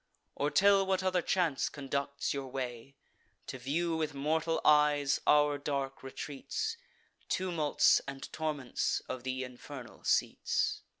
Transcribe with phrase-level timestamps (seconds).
[0.33, 2.95] Or tell what other chance conducts your way,
[3.45, 6.75] To view with mortal eyes our dark retreats,
[7.29, 10.81] Tumults and torments of th' infernal seats."